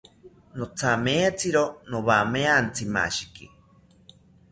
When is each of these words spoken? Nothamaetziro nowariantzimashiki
Nothamaetziro 0.57 1.63
nowariantzimashiki 1.89 3.45